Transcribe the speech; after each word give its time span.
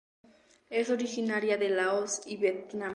Es 0.71 0.89
originaria 0.89 1.57
de 1.57 1.69
Laos 1.69 2.21
y 2.25 2.37
Vietnam. 2.37 2.89